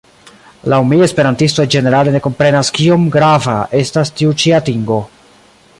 [0.73, 4.99] Laŭ mi esperantistoj ĝenerale ne komprenas kiom grava estas tiu ĉi atingo.